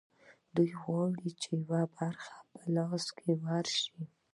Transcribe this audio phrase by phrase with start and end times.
[0.55, 3.05] دوی غواړي چې یوه برخه یې په لاس
[3.45, 4.01] ورشي